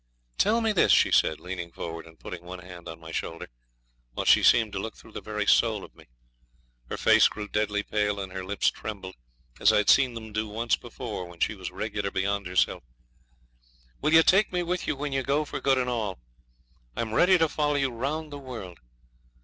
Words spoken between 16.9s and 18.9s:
I'm ready to follow you round the world.